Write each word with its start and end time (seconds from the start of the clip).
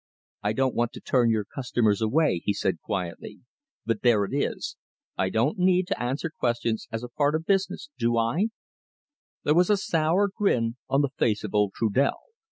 "I 0.41 0.53
don't 0.53 0.73
want 0.73 0.93
to 0.93 0.99
turn 0.99 1.29
your 1.29 1.45
customers 1.45 2.01
away," 2.01 2.41
he 2.43 2.53
said 2.55 2.81
quietly, 2.81 3.41
"but 3.85 4.01
there 4.01 4.25
it 4.25 4.33
is! 4.33 4.75
I 5.15 5.29
don't 5.29 5.59
need 5.59 5.85
to 5.89 6.01
answer 6.01 6.31
questions 6.31 6.87
as 6.91 7.03
a 7.03 7.07
part 7.09 7.35
of 7.35 7.45
the 7.45 7.53
business, 7.53 7.91
do 7.99 8.17
I?" 8.17 8.47
There 9.43 9.53
was 9.53 9.69
a 9.69 9.77
sour 9.77 10.27
grin 10.35 10.77
on 10.89 11.03
the 11.03 11.11
face 11.19 11.43
of 11.43 11.53
old 11.53 11.73
Trudel. 11.75 12.17